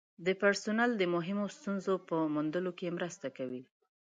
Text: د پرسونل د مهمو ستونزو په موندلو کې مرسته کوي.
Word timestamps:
د 0.25 0.27
پرسونل 0.41 0.91
د 0.97 1.03
مهمو 1.15 1.45
ستونزو 1.57 1.93
په 2.07 2.15
موندلو 2.33 2.71
کې 2.79 2.95
مرسته 2.97 3.27
کوي. 3.37 3.63